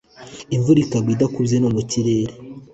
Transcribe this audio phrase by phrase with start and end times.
[0.55, 2.33] Imvura ikagwa idakubye no mu kirere